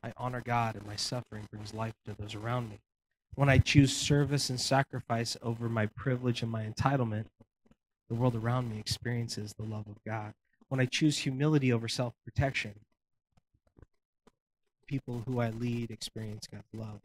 [0.02, 2.78] I honor God and my suffering brings life to those around me.
[3.34, 7.26] When I choose service and sacrifice over my privilege and my entitlement,
[8.08, 10.32] the world around me experiences the love of God.
[10.70, 12.72] When I choose humility over self protection,
[14.86, 17.00] people who I lead experience God's love.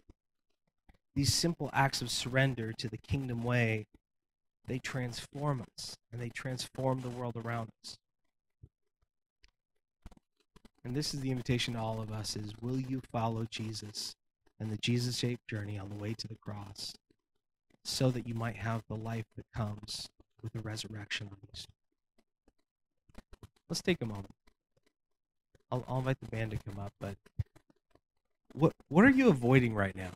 [1.15, 3.87] These simple acts of surrender to the kingdom way,
[4.67, 7.97] they transform us and they transform the world around us.
[10.83, 14.15] And this is the invitation to all of us is will you follow Jesus
[14.59, 16.93] and the Jesus-shaped journey on the way to the cross
[17.83, 20.07] so that you might have the life that comes
[20.41, 21.69] with the resurrection on Easter.
[23.69, 24.31] Let's take a moment.
[25.71, 27.15] I'll, I'll invite the band to come up, but
[28.53, 30.11] what what are you avoiding right now?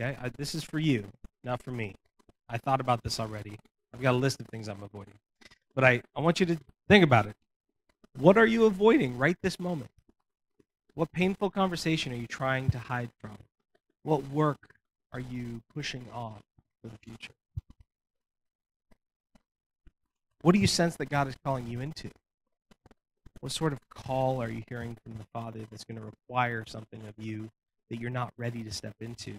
[0.00, 1.06] Okay, I, this is for you,
[1.44, 1.94] not for me.
[2.48, 3.58] I thought about this already.
[3.92, 5.14] I've got a list of things I'm avoiding,
[5.74, 7.36] but I, I want you to think about it.
[8.18, 9.90] What are you avoiding right this moment?
[10.94, 13.36] What painful conversation are you trying to hide from?
[14.02, 14.74] What work
[15.12, 16.42] are you pushing off
[16.82, 17.32] for the future?
[20.42, 22.10] What do you sense that God is calling you into?
[23.44, 27.02] What sort of call are you hearing from the Father that's going to require something
[27.06, 27.50] of you
[27.90, 29.34] that you're not ready to step into?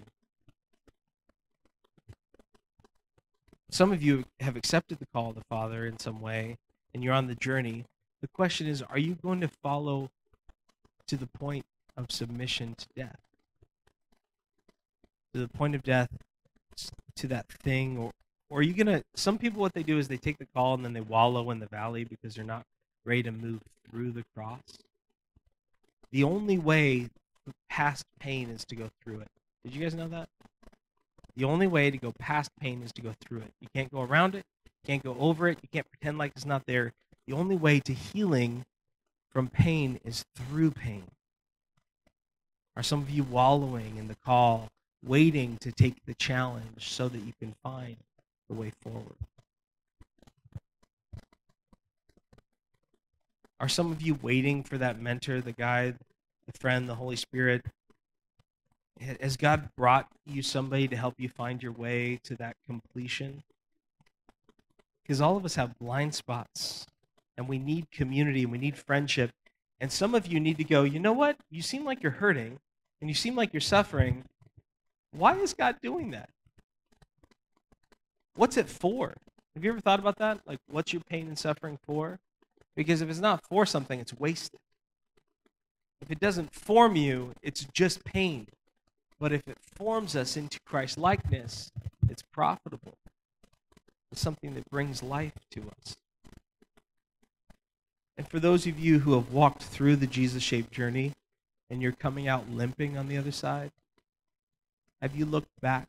[3.72, 6.58] Some of you have accepted the call of the Father in some way,
[6.94, 7.86] and you're on the journey.
[8.22, 10.12] The question is are you going to follow
[11.08, 11.66] to the point
[11.98, 13.20] of submission to death?
[15.34, 16.10] To the point of death,
[17.16, 18.12] to that thing, or,
[18.52, 19.04] or are you going to?
[19.16, 21.58] Some people, what they do is they take the call and then they wallow in
[21.58, 22.68] the valley because they're not
[23.06, 24.62] ready to move through the cross.
[26.12, 27.10] The only way
[27.70, 29.28] past pain is to go through it.
[29.64, 30.30] Did you guys know that?
[31.36, 33.52] The only way to go past pain is to go through it.
[33.60, 34.46] You can't go around it.
[34.66, 35.60] You can't go over it.
[35.62, 36.94] You can't pretend like it's not there.
[37.28, 38.66] The only way to healing
[39.30, 41.04] from pain is through pain.
[42.78, 44.70] Are some of you wallowing in the call,
[45.04, 47.98] waiting to take the challenge so that you can find
[48.50, 49.16] the way forward?
[53.60, 55.96] Are some of you waiting for that mentor, the guide,
[56.46, 57.66] the friend, the Holy Spirit
[59.20, 63.44] has God brought you somebody to help you find your way to that completion?
[65.04, 66.86] Because all of us have blind spots
[67.38, 69.32] and we need community and we need friendship.
[69.80, 71.38] And some of you need to go, you know what?
[71.52, 72.60] You seem like you're hurting
[73.02, 74.24] and you seem like you're suffering.
[75.12, 76.30] Why is God doing that?
[78.36, 79.14] What's it for?
[79.54, 80.40] Have you ever thought about that?
[80.46, 82.20] Like, what's your pain and suffering for?
[82.76, 84.60] Because if it's not for something, it's wasted.
[86.02, 88.48] If it doesn't form you, it's just pain.
[89.20, 91.72] But if it forms us into Christ's likeness,
[92.10, 92.96] it's profitable.
[94.12, 95.96] It's something that brings life to us.
[98.18, 101.14] And for those of you who have walked through the Jesus shaped journey
[101.70, 103.72] and you're coming out limping on the other side,
[105.02, 105.88] have you looked back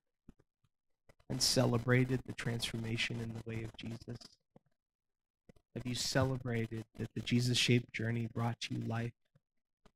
[1.29, 4.19] and celebrated the transformation in the way of Jesus?
[5.77, 9.13] Have you celebrated that the Jesus shaped journey brought you life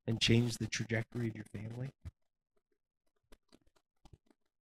[0.05, 1.89] and changed the trajectory of your family?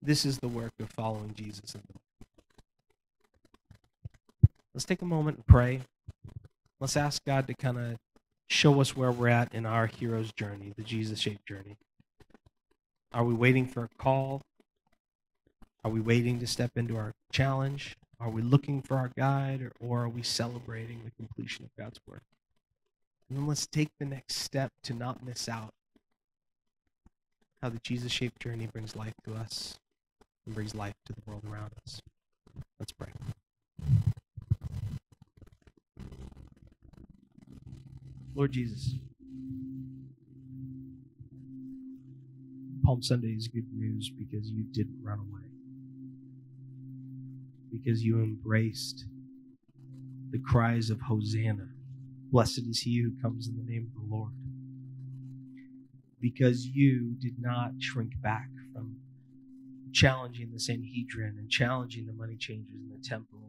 [0.02, 1.76] This is the work of following Jesus.
[4.74, 5.82] Let's take a moment and pray.
[6.80, 7.98] Let's ask God to kind of
[8.48, 11.76] show us where we're at in our hero's journey, the Jesus shaped journey.
[13.12, 14.42] Are we waiting for a call?
[15.84, 17.98] Are we waiting to step into our challenge?
[18.20, 22.00] Are we looking for our guide or, or are we celebrating the completion of God's
[22.06, 22.24] work?
[23.30, 25.74] And then let's take the next step to not miss out
[27.62, 29.80] how the Jesus shaped journey brings life to us
[30.46, 32.02] and brings life to the world around us.
[32.80, 33.10] Let's pray.
[38.36, 38.96] Lord Jesus,
[42.84, 45.49] Palm Sunday is good news because you didn't run away,
[47.84, 49.06] because you embraced
[50.32, 51.68] the cries of Hosanna.
[52.32, 54.34] Blessed is he who comes in the name of the Lord.
[56.22, 58.98] Because you did not shrink back from
[59.92, 63.40] challenging the Sanhedrin and challenging the money changers in the temple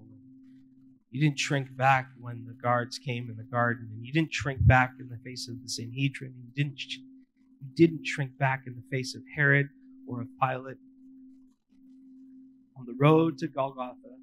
[1.11, 4.65] You didn't shrink back when the guards came in the garden, and you didn't shrink
[4.65, 6.35] back in the face of the Sanhedrin.
[6.37, 9.69] You didn't, you didn't shrink back in the face of Herod
[10.07, 10.77] or of Pilate.
[12.81, 14.17] On the road to Golgotha,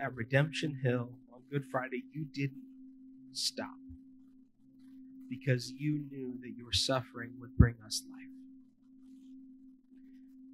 [0.00, 2.64] at Redemption Hill on Good Friday, you didn't
[3.32, 3.76] stop
[5.28, 8.30] because you knew that your suffering would bring us life.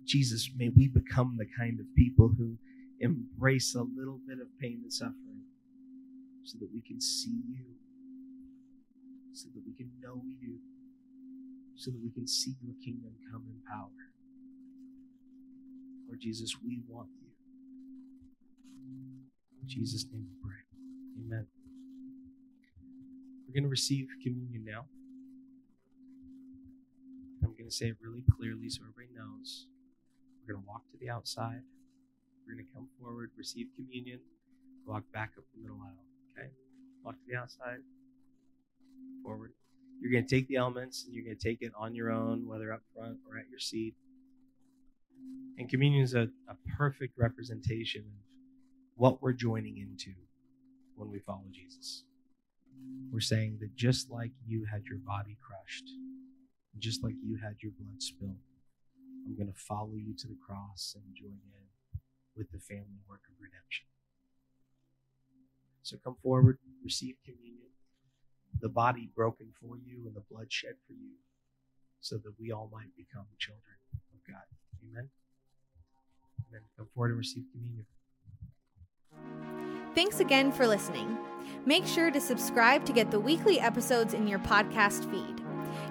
[0.04, 2.56] Jesus, may we become the kind of people who
[2.98, 5.42] embrace a little bit of pain and suffering
[6.42, 7.64] so that we can see you,
[9.34, 10.58] so that we can know you,
[11.76, 14.15] so that we can see your kingdom come in power.
[16.06, 17.28] Lord Jesus, we want you.
[19.62, 20.60] In Jesus' name we pray.
[21.20, 21.46] Amen.
[23.46, 24.86] We're going to receive communion now.
[27.42, 29.66] I'm going to say it really clearly so everybody knows.
[30.46, 31.62] We're going to walk to the outside.
[32.46, 34.20] We're going to come forward, receive communion,
[34.86, 36.04] walk back up the middle aisle.
[36.38, 36.48] Okay?
[37.02, 37.80] Walk to the outside,
[39.22, 39.52] forward.
[40.00, 42.46] You're going to take the elements and you're going to take it on your own,
[42.46, 43.94] whether up front or at your seat.
[45.58, 48.22] And communion is a, a perfect representation of
[48.94, 50.12] what we're joining into
[50.96, 52.04] when we follow Jesus.
[53.10, 55.88] We're saying that just like you had your body crushed,
[56.78, 58.36] just like you had your blood spilled,
[59.26, 62.00] I'm going to follow you to the cross and join in
[62.36, 63.86] with the family work of redemption.
[65.82, 67.70] So come forward, receive communion,
[68.60, 71.16] the body broken for you and the blood shed for you,
[72.00, 73.76] so that we all might become children
[74.12, 74.44] of God.
[74.82, 75.08] Amen.
[76.48, 76.62] Amen.
[76.76, 77.86] Come forward and receive communion.
[79.94, 81.16] Thanks again for listening.
[81.64, 85.42] Make sure to subscribe to get the weekly episodes in your podcast feed.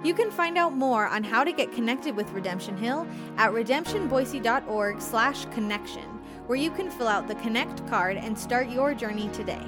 [0.04, 5.00] You can find out more on how to get connected with Redemption Hill at redemptionboise.org
[5.00, 6.04] slash connection,
[6.46, 9.62] where you can fill out the Connect card and start your journey today.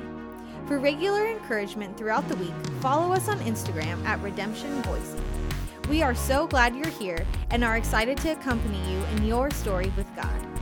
[0.67, 5.19] For regular encouragement throughout the week, follow us on Instagram at Redemption Boise.
[5.89, 9.91] We are so glad you're here and are excited to accompany you in your story
[9.97, 10.58] with God.